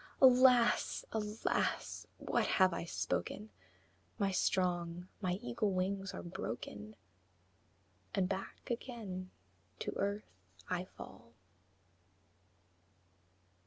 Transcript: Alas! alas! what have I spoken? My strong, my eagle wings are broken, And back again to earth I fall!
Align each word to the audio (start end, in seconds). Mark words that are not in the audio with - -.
Alas! 0.19 1.05
alas! 1.11 2.07
what 2.17 2.47
have 2.57 2.73
I 2.73 2.85
spoken? 2.85 3.51
My 4.17 4.31
strong, 4.31 5.07
my 5.21 5.33
eagle 5.43 5.73
wings 5.73 6.11
are 6.11 6.23
broken, 6.23 6.95
And 8.15 8.27
back 8.27 8.71
again 8.71 9.29
to 9.77 9.93
earth 9.97 10.41
I 10.67 10.85
fall! 10.85 11.33